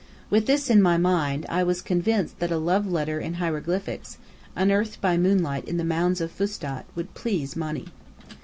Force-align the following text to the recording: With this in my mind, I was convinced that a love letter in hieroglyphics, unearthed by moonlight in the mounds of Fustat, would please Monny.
With 0.31 0.47
this 0.47 0.71
in 0.71 0.81
my 0.81 0.97
mind, 0.97 1.45
I 1.47 1.61
was 1.61 1.79
convinced 1.83 2.39
that 2.39 2.49
a 2.51 2.57
love 2.57 2.87
letter 2.91 3.19
in 3.19 3.35
hieroglyphics, 3.35 4.17
unearthed 4.55 4.99
by 4.99 5.15
moonlight 5.15 5.65
in 5.65 5.77
the 5.77 5.83
mounds 5.83 6.19
of 6.21 6.31
Fustat, 6.31 6.85
would 6.95 7.13
please 7.13 7.55
Monny. 7.55 7.85